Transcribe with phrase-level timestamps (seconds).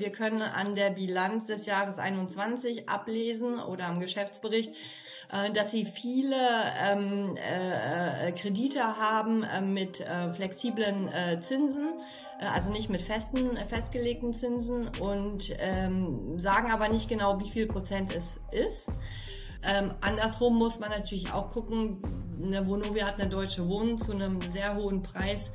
[0.00, 4.74] wir können an der Bilanz des Jahres 21 ablesen oder am Geschäftsbericht,
[5.32, 6.36] äh, dass sie viele
[6.82, 11.90] ähm, äh, Kredite haben äh, mit äh, flexiblen äh, Zinsen,
[12.40, 17.66] äh, also nicht mit festen, festgelegten Zinsen und ähm, sagen aber nicht genau, wie viel
[17.66, 18.88] Prozent es ist.
[19.62, 22.02] Ähm, andersrum muss man natürlich auch gucken,
[22.66, 25.52] Vonovia hat eine deutsche Wohnung zu einem sehr hohen Preis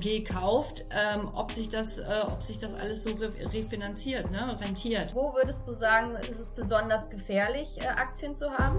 [0.00, 4.58] gekauft, ähm, ob, sich das, äh, ob sich das alles so re refinanziert, ne?
[4.60, 5.14] rentiert.
[5.14, 8.78] Wo würdest du sagen, ist es besonders gefährlich, äh, Aktien zu haben?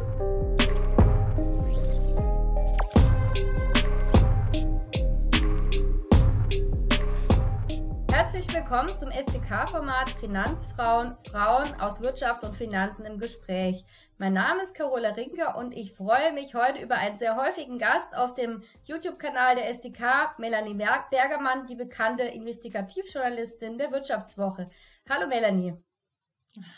[8.23, 13.83] Herzlich willkommen zum SDK-Format Finanzfrauen, Frauen aus Wirtschaft und Finanzen im Gespräch.
[14.17, 18.15] Mein Name ist Carola Rinker und ich freue mich heute über einen sehr häufigen Gast
[18.15, 24.69] auf dem YouTube-Kanal der SDK, Melanie Bergermann, die bekannte Investigativjournalistin der Wirtschaftswoche.
[25.09, 25.73] Hallo Melanie.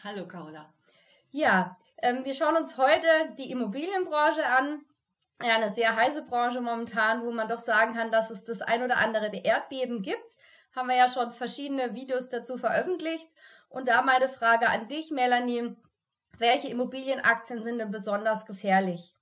[0.04, 0.73] Hallo Carola.
[1.30, 4.82] Ja, ähm, wir schauen uns heute die Immobilienbranche an.
[5.43, 8.82] Ja, eine sehr heiße Branche momentan, wo man doch sagen kann, dass es das ein
[8.82, 10.37] oder andere Erdbeben gibt.
[10.76, 13.29] Haben wir ja schon verschiedene Videos dazu veröffentlicht.
[13.70, 15.76] Und da meine Frage an dich, Melanie
[16.40, 19.13] welche Immobilienaktien sind denn besonders gefährlich?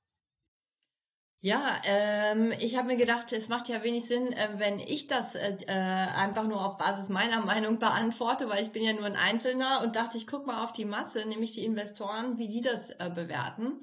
[1.42, 5.36] Ja, ähm, ich habe mir gedacht, es macht ja wenig Sinn, äh, wenn ich das
[5.36, 9.18] äh, äh, einfach nur auf Basis meiner Meinung beantworte, weil ich bin ja nur ein
[9.18, 12.92] Einzelner und dachte, ich guck mal auf die Masse, nämlich die Investoren, wie die das
[12.92, 13.82] äh, bewerten.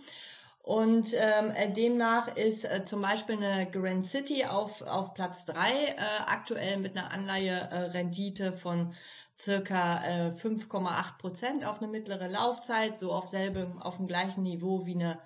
[0.70, 5.72] Und ähm, äh, demnach ist äh, zum Beispiel eine Grand City auf, auf Platz drei
[5.72, 5.96] äh,
[6.28, 8.94] aktuell mit einer Anleihe-Rendite äh, von
[9.36, 14.86] circa äh, 5,8 Prozent auf eine mittlere Laufzeit, so auf selbe, auf dem gleichen Niveau
[14.86, 15.18] wie eine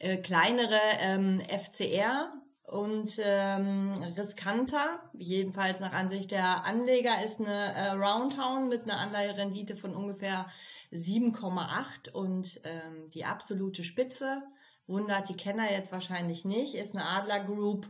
[0.00, 2.32] äh, kleinere ähm, FCR
[2.66, 9.76] und ähm, riskanter, jedenfalls nach Ansicht der Anleger, ist eine äh, Roundtown mit einer Anleiherendite
[9.76, 10.46] von ungefähr
[10.90, 14.42] 7,8 und ähm, die absolute Spitze,
[14.86, 17.88] wundert die Kenner jetzt wahrscheinlich nicht, ist eine Adler Group,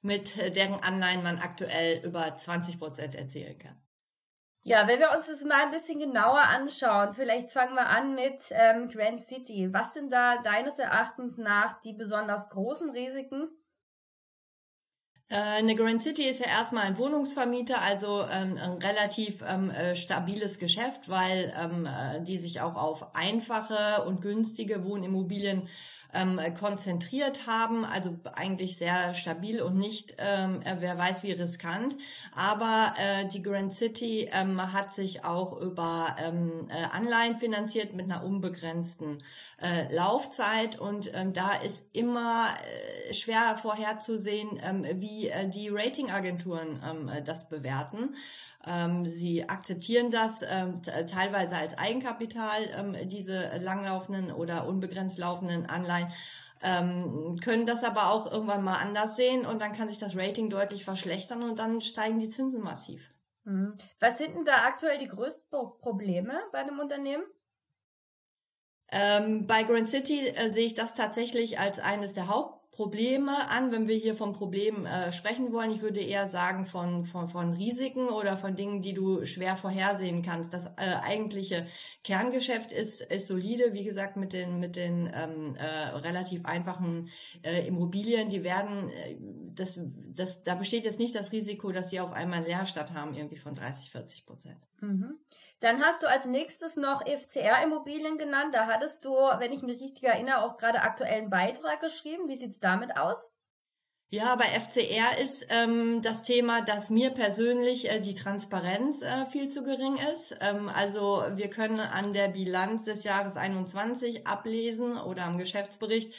[0.00, 3.80] mit deren Anleihen man aktuell über 20 Prozent erzielen kann.
[4.62, 8.42] Ja, wenn wir uns das mal ein bisschen genauer anschauen, vielleicht fangen wir an mit
[8.50, 9.72] ähm, Grand City.
[9.72, 13.48] Was sind da deines Erachtens nach die besonders großen Risiken?
[15.30, 19.94] Äh, eine Grand City ist ja erstmal ein Wohnungsvermieter, also ähm, ein relativ ähm, äh,
[19.94, 25.68] stabiles Geschäft, weil ähm, äh, die sich auch auf einfache und günstige Wohnimmobilien
[26.14, 31.96] ähm, konzentriert haben, also eigentlich sehr stabil und nicht, ähm, äh, wer weiß wie riskant.
[32.34, 38.10] Aber äh, die Grand City ähm, hat sich auch über ähm, äh, Anleihen finanziert mit
[38.10, 39.22] einer unbegrenzten
[39.60, 42.46] äh, Laufzeit und ähm, da ist immer
[43.08, 48.14] äh, schwer vorherzusehen, ähm, wie äh, die Ratingagenturen ähm, äh, das bewerten.
[48.64, 55.97] Ähm, sie akzeptieren das ähm, teilweise als Eigenkapital, ähm, diese langlaufenden oder unbegrenzt laufenden Anleihen.
[56.62, 60.50] Ähm, können das aber auch irgendwann mal anders sehen und dann kann sich das Rating
[60.50, 63.12] deutlich verschlechtern und dann steigen die Zinsen massiv.
[63.44, 63.76] Mhm.
[64.00, 67.24] Was sind denn da aktuell die größten Probleme bei einem Unternehmen?
[68.90, 73.72] Ähm, bei Grand City äh, sehe ich das tatsächlich als eines der Haupt Probleme an,
[73.72, 75.72] wenn wir hier von Problemen äh, sprechen wollen.
[75.72, 80.22] Ich würde eher sagen von, von, von Risiken oder von Dingen, die du schwer vorhersehen
[80.22, 80.54] kannst.
[80.54, 81.66] Das äh, eigentliche
[82.04, 87.08] Kerngeschäft ist, ist solide, wie gesagt, mit den, mit den ähm, äh, relativ einfachen
[87.42, 88.28] äh, Immobilien.
[88.28, 89.16] Die werden, äh,
[89.56, 89.80] das,
[90.14, 93.56] das, da besteht jetzt nicht das Risiko, dass die auf einmal Leerstadt haben, irgendwie von
[93.56, 94.60] 30, 40 Prozent.
[94.80, 95.18] Mhm.
[95.60, 98.54] Dann hast du als nächstes noch FCR-Immobilien genannt.
[98.54, 102.28] Da hattest du, wenn ich mich richtig erinnere, auch gerade aktuellen Beitrag geschrieben.
[102.28, 103.30] Wie sieht's damit aus?
[104.10, 109.48] Ja, bei FCR ist ähm, das Thema, dass mir persönlich äh, die Transparenz äh, viel
[109.48, 110.34] zu gering ist.
[110.40, 116.14] Ähm, also wir können an der Bilanz des Jahres 21 ablesen oder am Geschäftsbericht,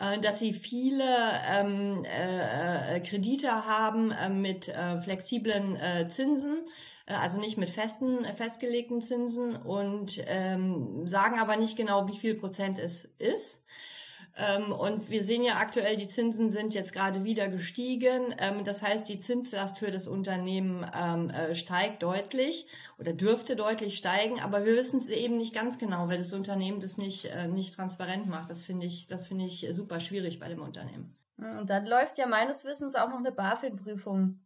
[0.00, 1.04] äh, dass sie viele
[1.48, 6.64] ähm, äh, äh Kredite haben äh, mit äh, flexiblen äh, Zinsen
[7.06, 12.18] äh, also nicht mit festen, äh, festgelegten Zinsen und ähm, sagen aber nicht genau, wie
[12.18, 13.62] viel Prozent es ist.
[14.38, 18.34] Ähm, und wir sehen ja aktuell, die Zinsen sind jetzt gerade wieder gestiegen.
[18.38, 22.66] Ähm, das heißt, die Zinslast für das Unternehmen ähm, äh, steigt deutlich
[22.98, 26.80] oder dürfte deutlich steigen, aber wir wissen es eben nicht ganz genau, weil das Unternehmen
[26.80, 28.48] das nicht, äh, nicht transparent macht.
[28.48, 31.16] Das finde ich, das finde ich super schwierig bei dem Unternehmen.
[31.36, 34.40] Und dann läuft ja meines Wissens auch noch eine BaFin-Prüfung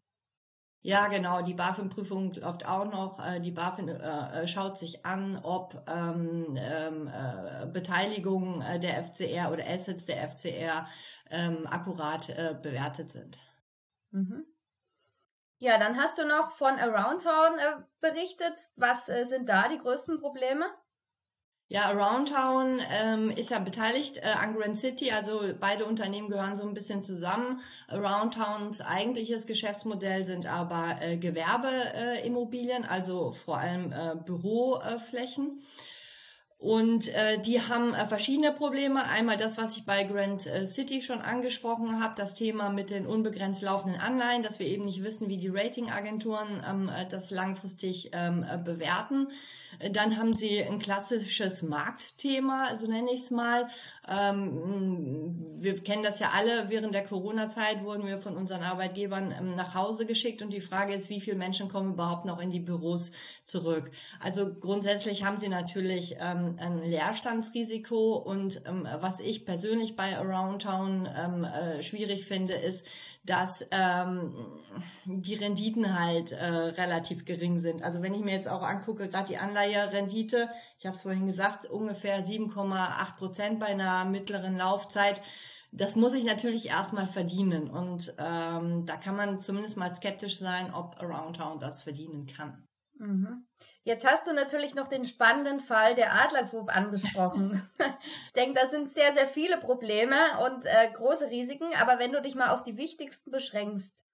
[0.82, 1.42] ja, genau.
[1.42, 3.24] Die BaFin-Prüfung läuft auch noch.
[3.24, 9.02] Äh, die BaFin äh, äh, schaut sich an, ob ähm, ähm, äh, Beteiligungen äh, der
[9.04, 10.86] FCR oder Assets der FCR
[11.30, 13.38] ähm, akkurat äh, bewertet sind.
[14.10, 14.44] Mhm.
[15.58, 18.58] Ja, dann hast du noch von Around Town äh, berichtet.
[18.74, 20.66] Was sind da die größten Probleme?
[21.72, 26.54] Ja, Around Town ähm, ist ja beteiligt äh, an Grand City, also beide Unternehmen gehören
[26.54, 27.62] so ein bisschen zusammen.
[27.88, 35.62] Around Towns eigentliches Geschäftsmodell sind aber äh, Gewerbeimmobilien, äh, also vor allem äh, Büroflächen.
[36.62, 39.04] Äh, und äh, die haben äh, verschiedene Probleme.
[39.04, 43.06] Einmal das, was ich bei Grand äh, City schon angesprochen habe, das Thema mit den
[43.06, 48.10] unbegrenzt laufenden Anleihen, dass wir eben nicht wissen, wie die Ratingagenturen ähm, äh, das langfristig
[48.12, 49.28] ähm, äh, bewerten.
[49.92, 53.66] Dann haben sie ein klassisches Marktthema, so nenne ich es mal.
[54.08, 59.54] Ähm, wir kennen das ja alle, während der Corona-Zeit wurden wir von unseren Arbeitgebern ähm,
[59.54, 62.60] nach Hause geschickt und die Frage ist, wie viele Menschen kommen überhaupt noch in die
[62.60, 63.12] Büros
[63.44, 63.90] zurück?
[64.20, 70.62] Also grundsätzlich haben sie natürlich ähm, ein Leerstandsrisiko und ähm, was ich persönlich bei Around
[70.62, 72.86] Town ähm, äh, schwierig finde, ist,
[73.24, 74.34] dass ähm,
[75.04, 77.82] die Renditen halt äh, relativ gering sind.
[77.82, 81.66] Also wenn ich mir jetzt auch angucke, gerade die Anleiherendite, ich habe es vorhin gesagt,
[81.66, 85.20] ungefähr 7,8 Prozent bei einer mittleren Laufzeit.
[85.70, 90.72] Das muss ich natürlich erstmal verdienen und ähm, da kann man zumindest mal skeptisch sein,
[90.74, 92.66] ob Around Town das verdienen kann.
[93.02, 93.48] Mhm.
[93.82, 97.68] Jetzt hast du natürlich noch den spannenden Fall der Adler Group angesprochen.
[98.26, 100.16] ich denke, da sind sehr, sehr viele Probleme
[100.46, 104.06] und äh, große Risiken, aber wenn du dich mal auf die wichtigsten beschränkst,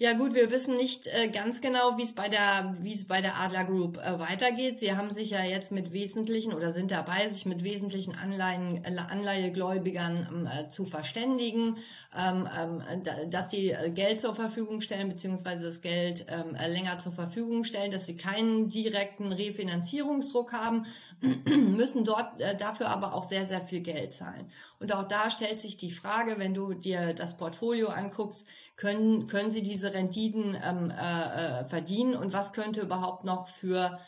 [0.00, 3.20] ja gut, wir wissen nicht äh, ganz genau, wie es bei der wie es bei
[3.20, 4.78] der Adler Group äh, weitergeht.
[4.78, 10.28] Sie haben sich ja jetzt mit wesentlichen oder sind dabei, sich mit wesentlichen Anleihen, Anleihegläubigern
[10.30, 11.78] ähm, äh, zu verständigen,
[12.16, 17.00] ähm, ähm, dass sie äh, Geld zur Verfügung stellen beziehungsweise das Geld ähm, äh, länger
[17.00, 20.86] zur Verfügung stellen, dass sie keinen direkten Refinanzierungsdruck haben,
[21.44, 24.46] müssen dort äh, dafür aber auch sehr sehr viel Geld zahlen.
[24.80, 28.46] Und auch da stellt sich die Frage, wenn du dir das Portfolio anguckst,
[28.76, 33.98] können, können sie diese Renditen ähm, äh, äh, verdienen und was könnte überhaupt noch für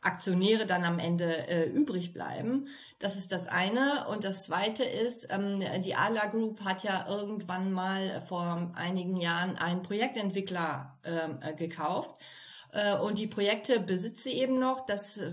[0.00, 2.68] Aktionäre dann am Ende äh, übrig bleiben.
[3.00, 4.06] Das ist das eine.
[4.08, 9.56] Und das zweite ist, ähm, die Ala Group hat ja irgendwann mal vor einigen Jahren
[9.56, 12.14] einen Projektentwickler ähm, äh, gekauft.
[12.72, 14.86] Äh, und die Projekte besitzt sie eben noch.
[14.86, 15.32] Das äh,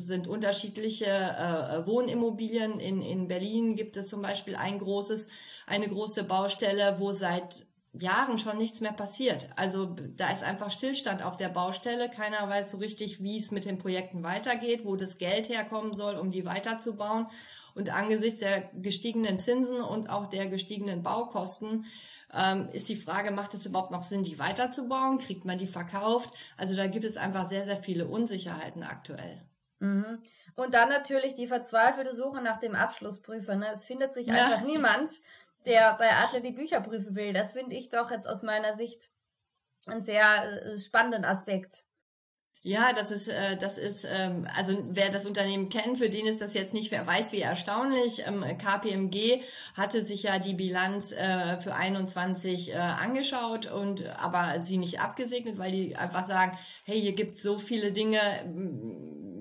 [0.00, 2.80] sind unterschiedliche äh, Wohnimmobilien.
[2.80, 5.28] In, in Berlin gibt es zum Beispiel ein großes
[5.70, 9.48] eine große Baustelle, wo seit Jahren schon nichts mehr passiert.
[9.56, 12.08] Also da ist einfach Stillstand auf der Baustelle.
[12.08, 16.16] Keiner weiß so richtig, wie es mit den Projekten weitergeht, wo das Geld herkommen soll,
[16.16, 17.26] um die weiterzubauen.
[17.74, 21.86] Und angesichts der gestiegenen Zinsen und auch der gestiegenen Baukosten
[22.32, 25.18] ähm, ist die Frage, macht es überhaupt noch Sinn, die weiterzubauen?
[25.18, 26.32] Kriegt man die verkauft?
[26.56, 29.42] Also da gibt es einfach sehr, sehr viele Unsicherheiten aktuell.
[29.80, 30.22] Mhm.
[30.54, 33.56] Und dann natürlich die verzweifelte Suche nach dem Abschlussprüfer.
[33.56, 33.68] Ne?
[33.72, 34.34] Es findet sich ja.
[34.34, 35.12] einfach niemand,
[35.66, 37.32] der bei Adler die Bücher prüfen will.
[37.32, 39.10] Das finde ich doch jetzt aus meiner Sicht
[39.86, 41.86] einen sehr äh, spannenden Aspekt.
[42.62, 46.42] Ja, das ist, äh, das ist, ähm, also wer das Unternehmen kennt, für den ist
[46.42, 48.24] das jetzt nicht, wer weiß, wie erstaunlich.
[48.26, 49.40] Ähm, KPMG
[49.74, 55.56] hatte sich ja die Bilanz äh, für 21 äh, angeschaut und aber sie nicht abgesegnet,
[55.56, 58.20] weil die einfach sagen, hey, hier gibt so viele Dinge,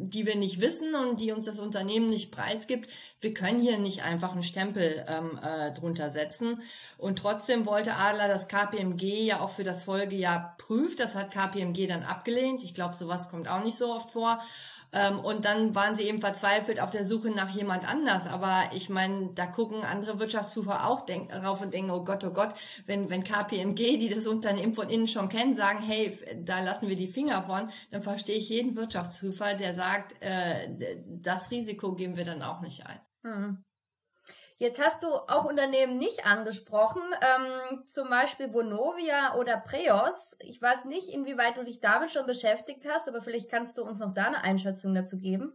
[0.09, 2.89] die wir nicht wissen und die uns das Unternehmen nicht preisgibt.
[3.19, 6.61] Wir können hier nicht einfach einen Stempel ähm, äh, drunter setzen.
[6.97, 10.99] Und trotzdem wollte Adler das KPMG ja auch für das Folgejahr prüft.
[10.99, 12.63] Das hat KPMG dann abgelehnt.
[12.63, 14.41] Ich glaube, sowas kommt auch nicht so oft vor.
[14.91, 18.27] Ähm, und dann waren sie eben verzweifelt auf der Suche nach jemand anders.
[18.27, 22.31] Aber ich meine, da gucken andere Wirtschaftsprüfer auch denk, rauf und denken, oh Gott, oh
[22.31, 22.53] Gott,
[22.85, 26.95] wenn, wenn KPMG, die das Unternehmen von innen schon kennen, sagen, hey, da lassen wir
[26.95, 30.69] die Finger von, dann verstehe ich jeden Wirtschaftsprüfer, der sagt, äh,
[31.07, 32.99] das Risiko geben wir dann auch nicht ein.
[33.23, 33.63] Hm.
[34.59, 40.35] Jetzt hast du auch Unternehmen nicht angesprochen, ähm, zum Beispiel Vonovia oder Preos.
[40.41, 43.99] Ich weiß nicht, inwieweit du dich damit schon beschäftigt hast, aber vielleicht kannst du uns
[43.99, 45.53] noch da eine Einschätzung dazu geben.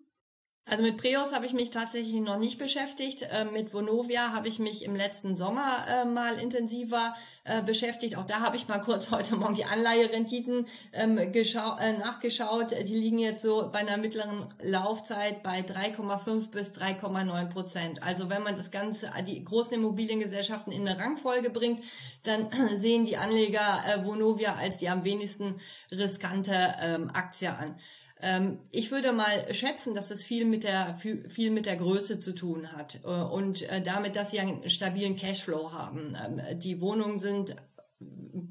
[0.67, 3.29] Also mit Preos habe ich mich tatsächlich noch nicht beschäftigt.
[3.33, 8.17] Ähm, mit Vonovia habe ich mich im letzten Sommer äh, mal intensiver äh, beschäftigt.
[8.17, 12.71] Auch da habe ich mal kurz heute Morgen die Anleiherenditen ähm, äh, nachgeschaut.
[12.71, 18.03] Die liegen jetzt so bei einer mittleren Laufzeit bei 3,5 bis 3,9 Prozent.
[18.03, 21.85] Also wenn man das Ganze, die großen Immobiliengesellschaften in eine Rangfolge bringt,
[22.23, 25.61] dann sehen die Anleger Vonovia als die am wenigsten
[25.93, 27.79] riskante ähm, Aktie an.
[28.23, 32.35] Ähm, ich würde mal schätzen, dass das viel mit der viel mit der Größe zu
[32.35, 36.17] tun hat äh, und äh, damit, dass sie einen stabilen Cashflow haben.
[36.25, 37.57] Ähm, die Wohnungen sind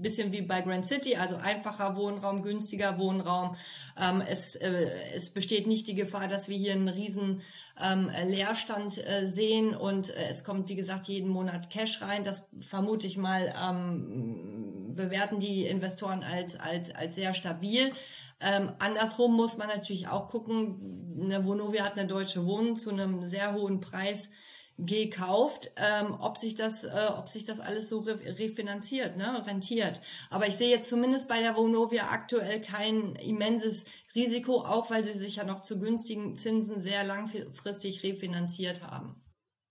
[0.04, 3.56] bisschen wie bei Grand City, also einfacher Wohnraum, günstiger Wohnraum.
[4.00, 7.42] Ähm, es, äh, es besteht nicht die Gefahr, dass wir hier einen riesen
[7.84, 12.24] ähm, Leerstand äh, sehen und äh, es kommt, wie gesagt, jeden Monat Cash rein.
[12.24, 17.92] Das vermute ich mal, ähm, bewerten die Investoren als, als, als sehr stabil.
[18.40, 23.24] Ähm, andersrum muss man natürlich auch gucken, eine Vonovia hat eine deutsche Wohnung zu einem
[23.24, 24.30] sehr hohen Preis
[24.78, 30.02] gekauft, ähm, ob sich das, äh, ob sich das alles so re refinanziert, ne, rentiert.
[30.30, 35.18] Aber ich sehe jetzt zumindest bei der Vonovia aktuell kein immenses Risiko, auch weil sie
[35.18, 39.24] sich ja noch zu günstigen Zinsen sehr langfristig refinanziert haben.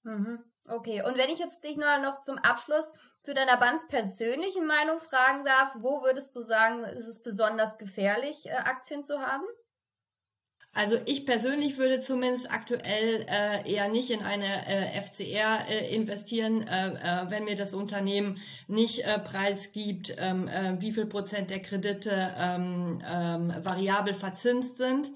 [0.04, 0.44] Mhm.
[0.68, 5.44] Okay, und wenn ich jetzt dich noch zum Abschluss zu deiner ganz persönlichen Meinung fragen
[5.44, 9.44] darf, wo würdest du sagen, ist es besonders gefährlich, äh, Aktien zu haben?
[10.74, 16.66] Also ich persönlich würde zumindest aktuell äh, eher nicht in eine äh, FCR äh, investieren,
[16.66, 18.38] äh, äh, wenn mir das Unternehmen
[18.68, 25.10] nicht äh, preisgibt, ähm, äh, wie viel Prozent der Kredite ähm, ähm, variabel verzinst sind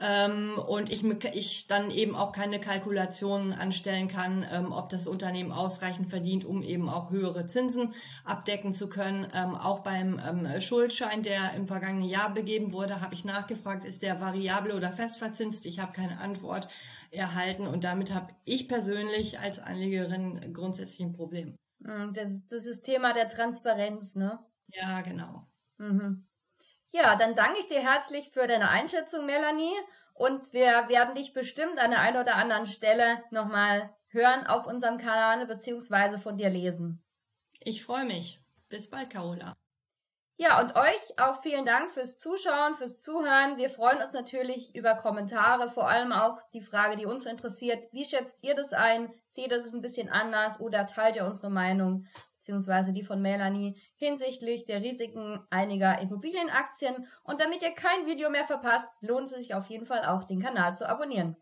[0.00, 5.50] ähm, und ich, ich dann eben auch keine Kalkulationen anstellen kann, ähm, ob das Unternehmen
[5.50, 7.92] ausreichend verdient, um eben auch höhere Zinsen
[8.24, 9.26] abdecken zu können.
[9.34, 14.02] Ähm, auch beim ähm, Schuldschein, der im vergangenen Jahr begeben wurde, habe ich nachgefragt, ist
[14.02, 15.66] der variabel oder festverzinst?
[15.66, 16.68] Ich habe keine Antwort
[17.10, 21.56] erhalten und damit habe ich persönlich als Anlegerin grundsätzlich ein Problem.
[21.84, 24.38] Hm, das, das ist Thema der Transparenz, ne?
[24.68, 25.48] Ja, genau.
[25.78, 26.27] Mhm.
[26.90, 29.74] Ja, dann danke ich dir herzlich für deine Einschätzung, Melanie.
[30.14, 34.98] Und wir werden dich bestimmt an der einen oder anderen Stelle nochmal hören auf unserem
[34.98, 37.04] Kanal beziehungsweise von dir lesen.
[37.60, 38.40] Ich freue mich.
[38.68, 39.54] Bis bald, Carola.
[40.40, 43.56] Ja, und euch auch vielen Dank fürs Zuschauen, fürs Zuhören.
[43.56, 47.92] Wir freuen uns natürlich über Kommentare, vor allem auch die Frage, die uns interessiert.
[47.92, 49.12] Wie schätzt ihr das ein?
[49.30, 52.06] Seht ihr das ein bisschen anders oder teilt ihr unsere Meinung?
[52.48, 57.06] Beziehungsweise die von Melanie hinsichtlich der Risiken einiger Immobilienaktien.
[57.22, 60.40] Und damit ihr kein Video mehr verpasst, lohnt es sich auf jeden Fall auch, den
[60.40, 61.36] Kanal zu abonnieren.